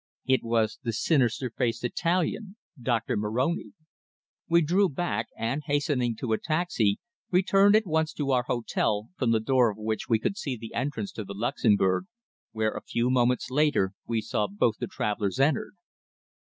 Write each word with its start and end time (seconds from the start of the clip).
It 0.25 0.41
was 0.43 0.79
the 0.81 0.93
sinister 0.93 1.51
faced 1.55 1.83
Italian, 1.83 2.55
Doctor 2.81 3.15
Moroni. 3.15 3.73
We 4.49 4.63
drew 4.63 4.89
back, 4.89 5.27
and 5.37 5.61
hastening 5.67 6.15
to 6.15 6.33
a 6.33 6.39
taxi, 6.39 6.99
returned 7.29 7.75
at 7.75 7.85
once 7.85 8.11
to 8.13 8.31
our 8.31 8.41
hotel, 8.41 9.09
from 9.19 9.29
the 9.31 9.39
door 9.39 9.69
of 9.69 9.77
which 9.77 10.09
we 10.09 10.17
could 10.17 10.37
see 10.37 10.57
the 10.57 10.73
entrance 10.73 11.11
to 11.11 11.23
the 11.23 11.35
Luxembourg, 11.35 12.05
where 12.51 12.71
a 12.71 12.81
few 12.81 13.11
moments 13.11 13.51
later 13.51 13.93
we 14.07 14.21
saw 14.21 14.47
both 14.47 14.77
the 14.79 14.87
travellers 14.87 15.39
enter. 15.39 15.69